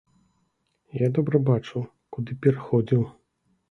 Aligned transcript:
Я 1.05 1.11
добра 1.19 1.43
бачыў, 1.51 1.87
куды 2.17 2.31
пераходзіў. 2.45 3.11